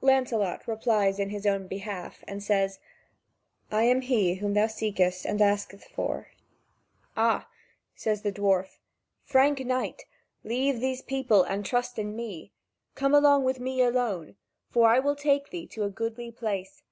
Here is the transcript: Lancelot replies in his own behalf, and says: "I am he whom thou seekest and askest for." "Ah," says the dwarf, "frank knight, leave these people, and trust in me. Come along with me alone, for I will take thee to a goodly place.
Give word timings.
Lancelot 0.00 0.66
replies 0.66 1.18
in 1.18 1.28
his 1.28 1.44
own 1.46 1.66
behalf, 1.66 2.24
and 2.26 2.42
says: 2.42 2.78
"I 3.70 3.82
am 3.82 4.00
he 4.00 4.36
whom 4.36 4.54
thou 4.54 4.68
seekest 4.68 5.26
and 5.26 5.38
askest 5.42 5.86
for." 5.90 6.28
"Ah," 7.14 7.46
says 7.94 8.22
the 8.22 8.32
dwarf, 8.32 8.78
"frank 9.22 9.60
knight, 9.66 10.06
leave 10.44 10.80
these 10.80 11.02
people, 11.02 11.42
and 11.42 11.62
trust 11.62 11.98
in 11.98 12.16
me. 12.16 12.52
Come 12.94 13.12
along 13.14 13.44
with 13.44 13.60
me 13.60 13.82
alone, 13.82 14.36
for 14.70 14.88
I 14.88 14.98
will 14.98 15.14
take 15.14 15.50
thee 15.50 15.66
to 15.66 15.84
a 15.84 15.90
goodly 15.90 16.30
place. 16.32 16.82